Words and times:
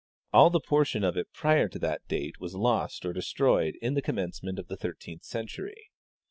All 0.33 0.49
the 0.49 0.59
portion 0.59 1.03
of 1.03 1.15
it 1.15 1.31
prior 1.31 1.69
to 1.69 1.77
that 1.77 2.07
date 2.07 2.39
was 2.39 2.55
lost 2.55 3.05
or 3.05 3.13
de 3.13 3.21
stroyed 3.21 3.75
in 3.83 3.93
the 3.93 4.01
commencement 4.01 4.57
of 4.57 4.67
the 4.67 4.75
thirteenth 4.75 5.23
century. 5.25 5.91